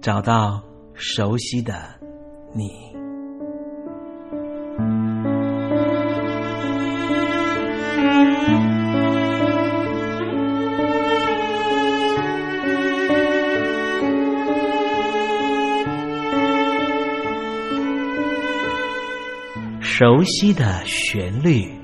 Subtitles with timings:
[0.00, 0.62] 找到
[0.94, 1.74] 熟悉的
[2.54, 2.70] 你，
[19.82, 21.79] 熟悉的旋律。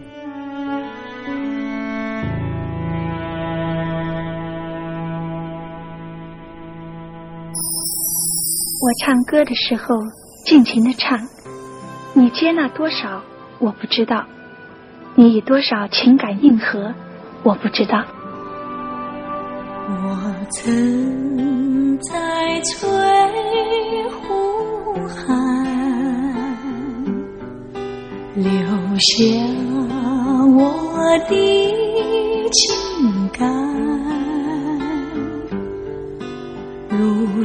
[8.86, 9.96] 我唱歌的时候，
[10.44, 11.18] 尽情的唱，
[12.14, 13.20] 你接纳多少
[13.58, 14.24] 我不知道，
[15.16, 16.94] 你以多少情感应和
[17.42, 18.04] 我不知道。
[19.88, 22.88] 我曾在翠
[24.20, 25.26] 湖畔
[28.36, 28.46] 留
[29.00, 29.16] 下
[30.54, 31.34] 我的
[32.52, 33.52] 情感，
[36.88, 37.44] 如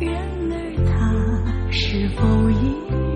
[0.00, 0.14] 然
[0.50, 3.07] 而他是否已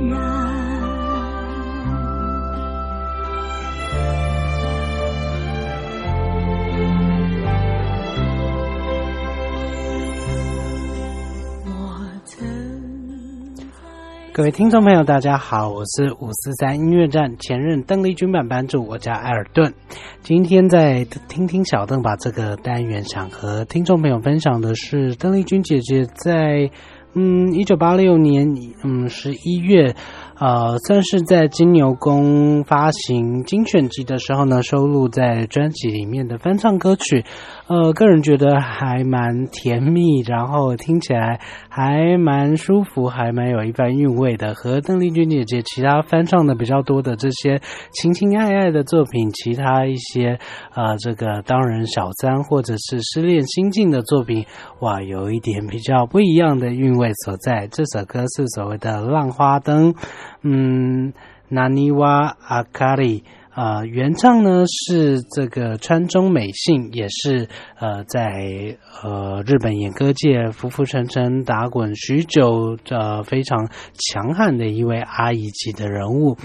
[14.35, 19.75] 各位听众朋友，大家好，我是五四三音乐站前任邓丽君版版主，我叫艾尔顿。
[20.23, 26.71] 今天在听听小邓把这个单元，想和听众朋友分享的是邓丽君姐姐在
[27.13, 28.49] 嗯一九八六年
[28.83, 29.95] 嗯十一月。
[30.39, 37.25] 呃，算是在金牛宫发行精选集的时候呢，收录在专辑里面的翻唱歌曲。
[37.69, 44.55] 呃，个人觉得还蛮甜蜜，然后听起来还蛮舒服，还蛮有一番韵味的。
[44.55, 47.61] 和邓丽君姐姐其他翻唱的比较多的这些
[47.93, 50.39] 情情爱爱的作品，其他一些
[50.75, 54.45] 呃这个当人小三或者是失恋心境的作品，
[54.81, 57.69] 哇，有一点比较不一样的韵味所在。
[57.71, 59.95] 这首歌是所谓的《浪花灯》。
[60.43, 61.13] 嗯，
[61.49, 63.25] 纳尼瓦阿卡里
[63.55, 67.49] 啊，原唱呢是这个川中美幸，也是
[67.79, 76.39] 呃在呃日本演歌界浮浮沉沉打滚许久呃非常强悍的一位阿姨级的人物。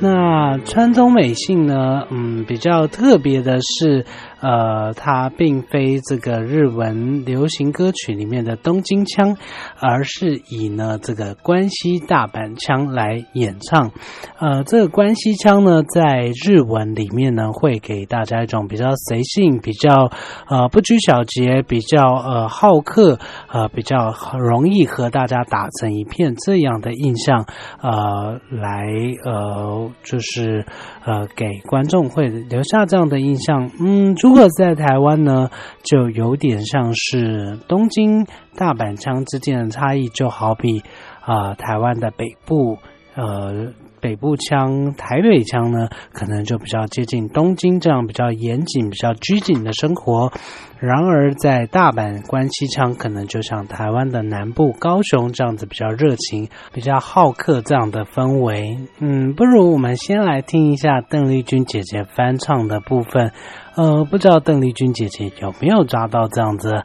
[0.00, 4.06] 那川中美幸呢，嗯，比较特别的是。
[4.44, 9.38] 呃，它并非这个日文流行歌曲里面的东京腔，
[9.80, 13.90] 而是以呢这个关西大阪腔来演唱。
[14.38, 20.10] 呃，这个关西腔呢，在日文里面呢，会给大家一种比较随性、比较
[20.46, 23.18] 呃不拘小节、比较呃好客、
[23.50, 27.46] 呃比较容易和大家打成一片这样的印象。
[27.80, 28.84] 呃，来
[29.24, 30.66] 呃就是
[31.04, 33.70] 呃给观众会留下这样的印象。
[33.78, 35.50] 嗯，如果在台湾呢，
[35.82, 40.82] 就有点像是东京、大阪腔之间的差异，就好比
[41.20, 42.78] 啊，台湾的北部，
[43.14, 43.72] 呃，
[44.04, 50.30] 北部腔、台北腔呢，可能就比较接近东京这样比较严谨、比较拘谨的生活。
[50.78, 58.76] 然而，在大阪关西腔，可能就像台湾的南部高雄这样子比较热情、比较好客这样的氛围。
[58.98, 63.32] 嗯，不如我们先来听一下邓丽君姐姐翻唱的部分。
[63.74, 66.84] 呃，不知道邓丽君姐姐有没有抓到这样子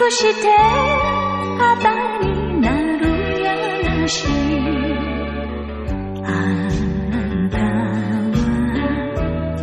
[0.00, 0.48] くして
[1.58, 3.54] 肌になるや
[4.00, 4.26] なし
[6.24, 7.62] あんたは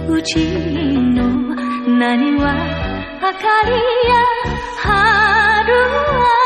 [0.10, 1.24] うちの
[1.98, 2.54] 何は
[3.22, 3.72] 明かり
[4.07, 4.13] や
[4.78, 6.44] 春は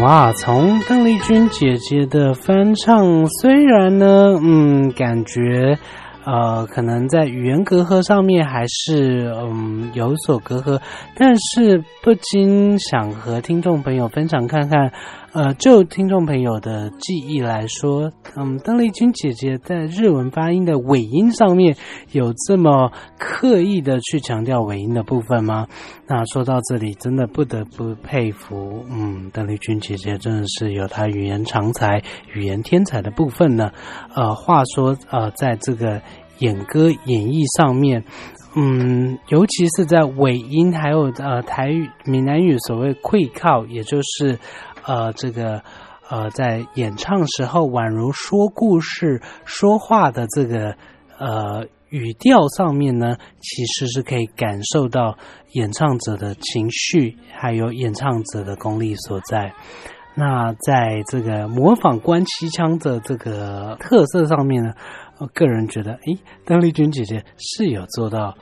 [0.00, 5.76] 哇，从邓丽君姐姐的翻唱，虽然呢，嗯，感觉，
[6.25, 10.81] 呃，可能在语言隔阂上面还是嗯有所隔阂，
[11.15, 14.91] 但是不禁想和听众朋友分享看看。
[15.33, 21.75] 呃，就听众朋友的记忆来说，嗯，邓丽君姐姐在日文发音的尾音上面
[22.11, 25.65] 有这么刻意的去强调尾音的部分吗？
[26.05, 33.71] 那说到这里，真的不得不佩服，嗯，邓丽君姐姐真的是有她语言长才、语言天才的部分呢。
[34.13, 35.99] 呃，话说，呃，在这个
[36.39, 38.03] 演歌演绎上面，
[38.55, 44.39] 嗯，尤其是在尾音，还有呃台语、闽南语所谓“愧靠”，也就是。
[44.85, 45.63] 呃，这个
[46.09, 50.75] 呃，在演唱时候宛如说故事、说话的这个
[51.17, 55.17] 呃语调上面呢，其实是可以感受到
[55.53, 59.53] 演唱者的情绪，还有演唱者的功力所在。
[60.15, 64.73] 那在这个模仿关七腔的这个特色上面呢，
[65.23, 68.35] 我个人觉得，诶，邓丽君姐姐是有做到。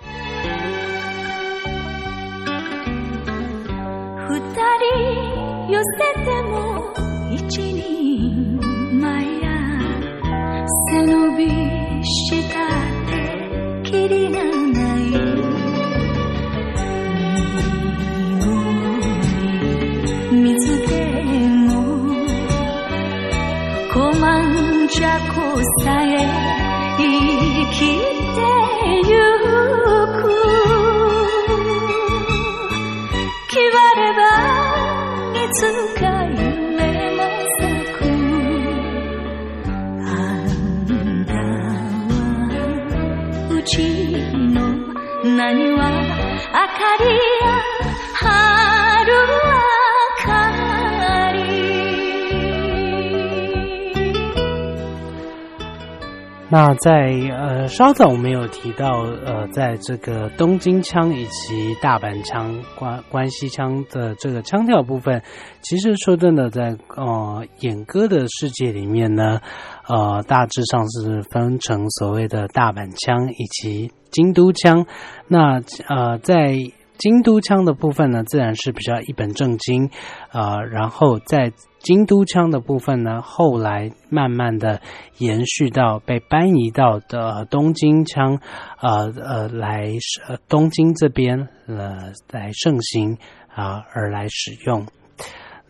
[56.51, 65.24] 那在呃稍早我们有提到呃，在这个东京腔以及大阪腔、关关西腔的这个腔调部分，
[65.62, 69.39] 其实说真的，在呃演歌的世界里面呢，
[69.88, 74.86] 呃大致上是分成所谓的大阪腔以及京都腔。
[75.29, 76.53] 那呃在
[76.98, 79.89] 京都腔的部分呢，自然是比较一本正经，
[80.34, 84.81] 呃，然后在京都腔的部分呢，后来慢慢的
[85.17, 88.39] 延续到被搬移到的东京腔，
[88.79, 89.89] 呃呃，来
[90.27, 93.17] 呃东京这边呃来盛行
[93.53, 94.85] 啊、而来使用。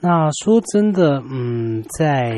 [0.03, 2.36] 那说真的，嗯，在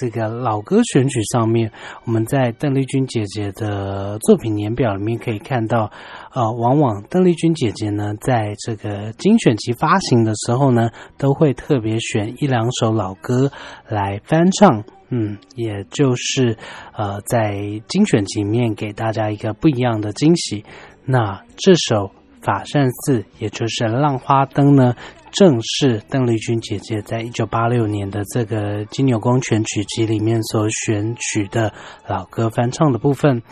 [0.00, 1.70] 这个老歌选曲上面，
[2.04, 5.92] 我们在邓丽君姐姐的作品年表里面可以看到，
[6.34, 13.52] 呃，往往邓丽君姐姐呢，在这个精选集发行的时候呢，都会特别选一两首老歌
[13.88, 16.58] 来翻唱，嗯，也就是
[16.96, 20.64] 呃，在精选集里面给大家一个不一样的惊喜。
[21.04, 22.06] 那这首
[22.44, 24.94] 《法善寺》，也就是《浪花灯》呢，
[25.32, 31.72] 正是邓丽君姐姐在一九八六年的这个金牛宫全曲集里面所选取的
[32.06, 33.42] 老歌翻唱的部分。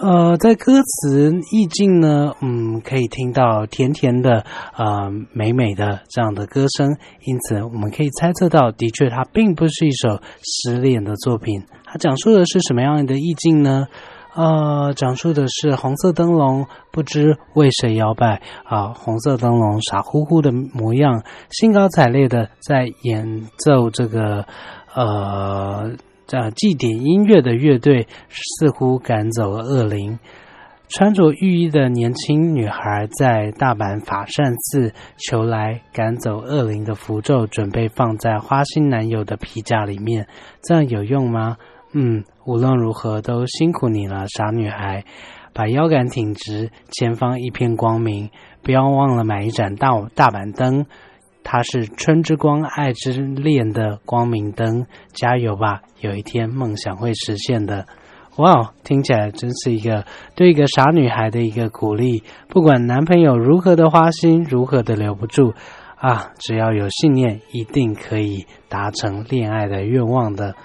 [0.00, 4.44] 呃，在歌词意境呢，嗯，可以听到甜甜的、
[4.76, 11.62] 呃美美的这样的歌声，因此我们可以猜测到，的确它并不是一首失恋的作品。
[11.84, 13.86] 它讲述的是什么样的意境呢？
[14.34, 24.44] 呃，讲述的是红色灯笼不知为谁摇摆啊，红色灯笼傻乎乎的模样，兴高采烈的在演奏这个
[24.92, 25.92] 呃
[26.26, 30.18] 这祭典音乐的乐队，似乎赶走了恶灵。
[30.88, 40.28] 穿着浴衣的年轻女孩在大阪法善寺求来赶走恶灵的符咒，准备放在花心男友的皮夹里面，
[40.62, 41.56] 这样有用吗？
[41.94, 45.04] 嗯，无论如何都辛苦你了，傻女孩。
[45.52, 48.28] 把腰杆挺直，前方一片光明，
[48.64, 50.86] 不要忘了买一盏大大板灯，
[51.44, 54.86] 它是春之光、爱之恋的光明灯。
[55.12, 57.86] 加油吧，有一天梦想会实现的。
[58.36, 62.24] 哇哦，听起来真是一个对一个傻女孩的一个鼓励。
[62.48, 65.54] 不管男朋友如何的花心，如何的留不住
[65.94, 70.56] 啊，只要有信念，一定可以达成恋爱的愿望的。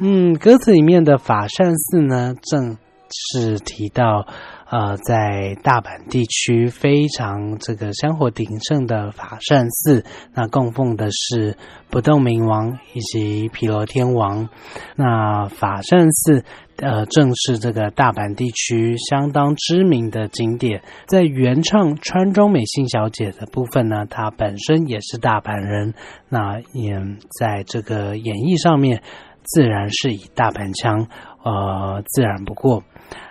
[0.00, 2.78] 嗯，歌词里面的法善寺呢，正
[3.10, 4.28] 是提到，
[4.70, 11.56] 呃，在大阪地区非常这个香火鼎盛的法善寺，那供奉的是
[11.90, 14.48] 不动明王以及毗罗天王。
[14.94, 16.44] 那法善寺，
[16.76, 20.82] 呃，正是这个大阪地区相当知名的景点。
[21.08, 25.94] 在原唱川中美幸小姐的部分呢，她本身也是大阪人，
[26.28, 27.00] 那也
[27.40, 29.02] 在这个演绎上面。
[29.42, 31.06] 自然是以大盘腔，
[31.44, 32.82] 呃，自然不过。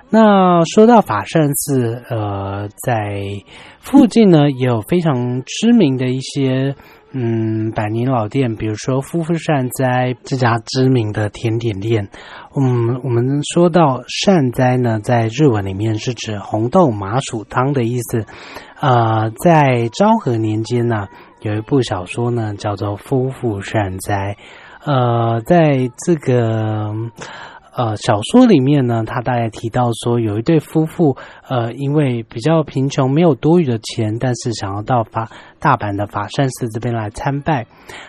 [0.10, 3.22] 那说到法善寺，呃，在
[3.80, 6.76] 附近呢也有非常知名的一些
[7.12, 12.08] 嗯百年老店，比如说夫妇善哉这家知名的甜点店。
[12.58, 18.26] 嗯，我们说到善哉呢，在日文里面是指红豆麻薯汤的意思。
[18.80, 21.10] 呃，在昭和年间呢，
[21.42, 24.38] 有一部小说呢叫做《夫妇善哉》。
[24.84, 26.94] 呃，在这个
[27.76, 31.18] 呃小说里面呢，他大概提到说，有一对夫妇，
[31.48, 35.30] 呃，因为比较贫穷，没有多余的钱，但是想要到法
[35.60, 37.68] 大阪的法善寺这边来参拜。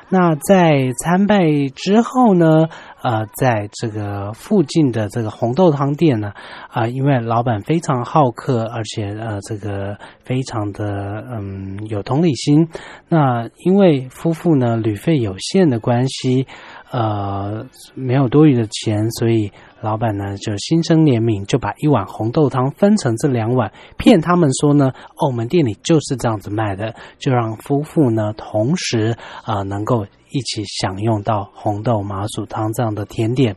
[0.09, 1.39] 那在参拜
[1.75, 2.69] 之后呢，
[3.03, 6.33] 呃，在这个附近的这个红豆汤店呢，
[6.71, 12.69] 啊、因为老板非常好客，而且呃，这个非常的嗯有同理心。
[13.09, 16.47] 那因为夫妇呢旅费有限的关系，
[16.91, 33.57] 呃，没有多余的钱，所以老板呢就心生怜悯，就把一碗红豆汤分成这两碗，骗他们说呢，哦，我们店里就是这样子卖的，就让夫妇呢同时啊、能够一起享用到红豆麻薯汤这样的甜点。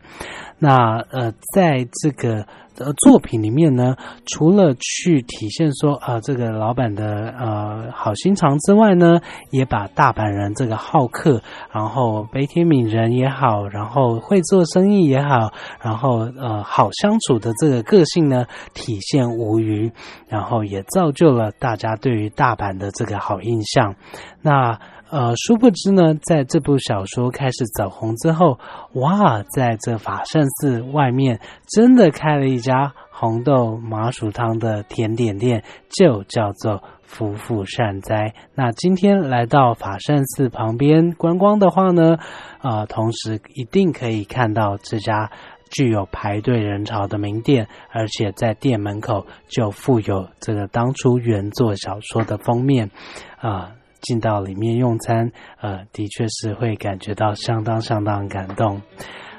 [0.57, 2.45] 那呃，在这个
[2.77, 3.95] 呃作品里面呢，
[4.27, 11.41] 除了去体现说啊、这个老板的呃好心肠之外呢，也把大阪人这个好客，
[11.73, 15.51] 然后悲天悯人也好，然后会做生意也好，
[15.81, 19.91] 然后呃好相处的这个个性呢体现无余，
[20.27, 23.95] 然后也造就了大家对于大阪的这个好印象。
[24.43, 24.79] 那
[25.11, 28.57] 呃，殊不知呢，在这部小说开始走红之后，
[28.93, 38.33] 哇，在这法善寺外面真的开了一家红豆麻薯汤的甜点店，就叫做夫妇善哉。
[38.55, 42.17] 那今天来到法善寺旁边观光的话呢，
[42.61, 45.29] 呃，同时一定可以看到这家
[45.69, 52.91] 具有排队人潮的名店，而且在店门口就附有这个当初原作小说的封面，
[53.41, 58.81] 啊、进到里面用餐，呃，的确是会感觉到相当相当感动，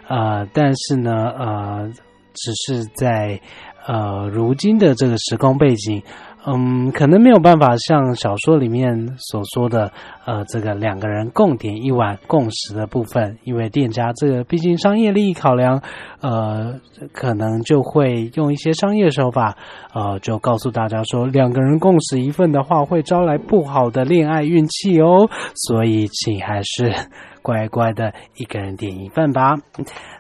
[0.08, 1.92] 呃，但是呢，呃，
[2.34, 3.40] 只是在
[3.86, 6.02] 呃如今的这个时空背景，
[6.44, 9.92] 嗯，可能没有办法像小说里面所说的，
[10.24, 15.80] 呃，这个两个人共点一碗共食的部分，因为店家这个毕竟商业利益考量，
[16.20, 16.80] 呃，
[17.12, 19.56] 可能就会用一些商业手法，
[19.94, 26.92] 呃，就告诉大家说，两个人共食一份的话，会招来不好的恋爱运气哦，所以请还是
[27.40, 29.54] 乖乖的一个人点一份吧。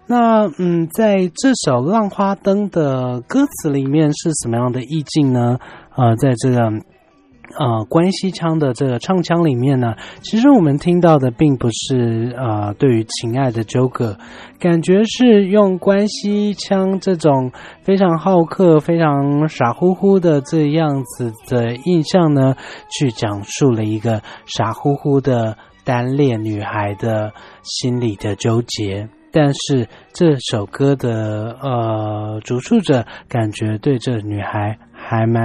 [0.06, 5.58] 那嗯，在这首《浪花灯》的歌词里面是什么样的意境呢？
[5.96, 6.58] 呃，在这个
[7.58, 14.16] 呃关西腔的这个唱腔里面呢，其实我们听到的并不是呃对于情爱的纠葛，
[14.58, 22.56] 感觉是用关西腔这种非常好客、非常傻乎乎的这样子的印象呢，
[22.88, 27.32] 去讲述了一个傻乎乎的单恋女孩的
[27.62, 29.08] 心理的纠结。
[29.34, 34.78] 但是这首歌的呃主述者感觉对这女孩
[35.12, 35.44] 还蛮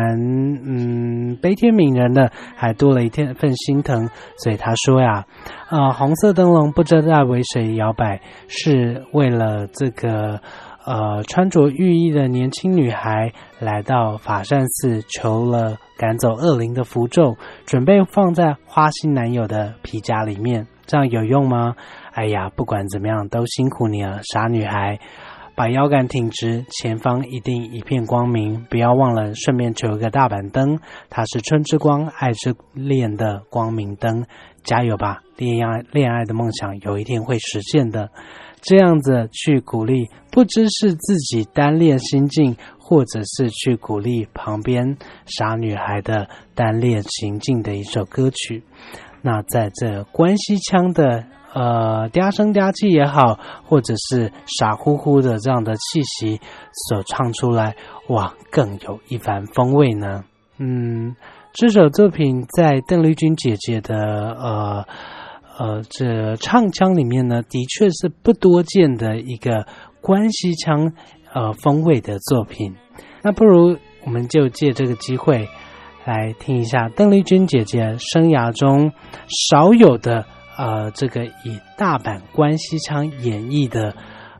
[0.64, 5.26] 嗯悲天悯人的，还多了一天份心疼，所以他说呀，
[5.70, 10.40] 呃红色灯笼不知道为谁摇摆，是为了这个
[10.86, 21.76] 呃穿着浴衣的年轻女孩来到法善寺求了赶走恶灵的符咒，准备放在花心男友的皮夹里面，这样有用吗？
[22.14, 24.98] 哎呀，不管怎么样，都辛苦你了，傻女孩，
[25.58, 28.64] 把腰杆挺直，前方一定一片光明。
[28.70, 30.78] 不要忘了，顺便求一个大板灯，
[31.10, 34.28] 它是春之光，爱之恋的光明灯。
[34.64, 38.12] 加油吧，恋爱恋爱的梦想有一天会实现的。
[38.62, 48.62] 这样子去鼓励，不知是自己单恋心境，或者是去鼓励旁边傻女孩的单恋情境的一首歌曲。
[49.24, 56.40] 那在这关西腔的呃嗲声嗲气也好，或者是傻乎乎的这样的气息
[56.90, 57.76] 所唱出来，
[58.10, 60.24] 哇，更有一番风味呢。
[60.58, 61.16] 嗯，
[61.54, 64.86] 这首作品在邓丽君姐姐的呃
[65.58, 69.66] 呃这唱腔里面呢，的确是不多见的一个
[70.02, 70.94] 关西腔
[71.34, 72.76] 呃风味的作品。
[73.24, 75.48] 那不如我们就借这个机会。
[76.06, 78.94] 来听一下邓丽君姐姐生涯中
[79.28, 80.26] 少有的
[80.58, 83.94] 呃，这个以大阪关西腔演绎的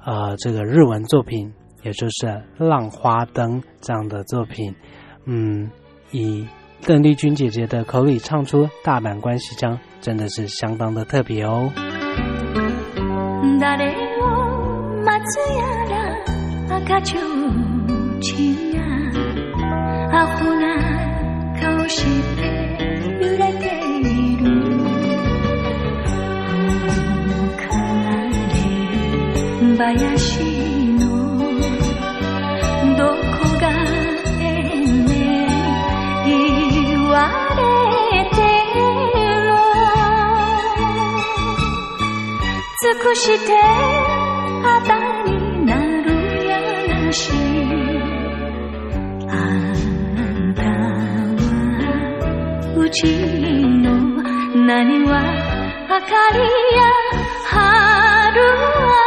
[0.04, 1.54] 呃这个日文作品，
[1.84, 2.26] 也就是
[2.58, 4.76] 《浪花灯》这样的作品。
[5.26, 5.70] 嗯，
[6.12, 6.48] 以
[6.86, 11.72] 邓丽君姐姐的口里唱出大阪关西腔，真的是相当的特别哦。
[29.78, 30.42] 林
[30.98, 31.06] の
[32.98, 33.14] どこ
[33.62, 33.70] が
[34.42, 35.08] ええね
[36.26, 36.30] 言
[37.10, 37.16] わ
[37.56, 38.38] れて
[39.46, 39.54] ろ
[42.82, 43.22] 尽くし。
[43.46, 43.54] て
[44.64, 45.30] 肌に
[45.68, 46.08] なる
[46.48, 46.52] や
[46.88, 47.32] なし。
[49.30, 49.32] あ
[50.42, 50.66] んたは
[52.76, 53.92] うちの
[54.66, 55.22] 何は
[55.88, 56.40] 明かり
[56.76, 56.82] や
[57.46, 59.07] 春明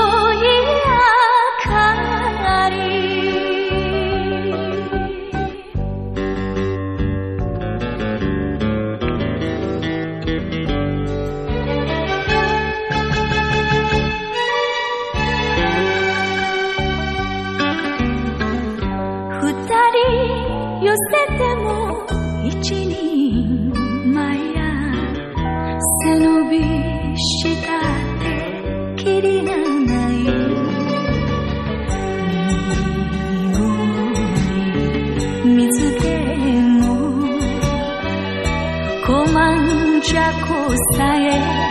[40.97, 41.17] ま
[41.67, 41.70] ん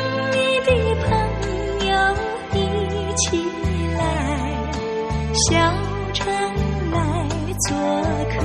[7.71, 7.79] 做
[8.25, 8.41] 客。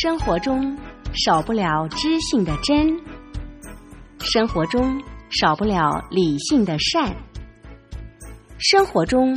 [0.00, 0.76] 生活中
[1.14, 3.00] 少不了知性的真，
[4.20, 7.16] 生活中少不了理性的善，
[8.58, 9.36] 生活中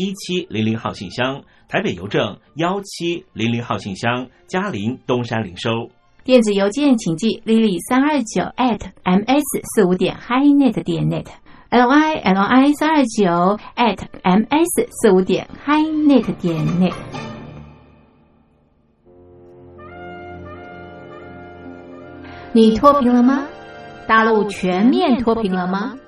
[0.00, 5.90] 一七零零号信箱，台北邮政幺七零零号信箱，嘉林东山零收。
[6.24, 15.46] 电子邮件请寄 lily 三二九 at ms 四五点 highnet 点 net，l i l i 三二九 at ms 四五点
[15.66, 16.94] highnet 点 net。
[22.54, 23.46] 你脱贫了吗？
[24.08, 25.98] 大陆全面脱贫了吗？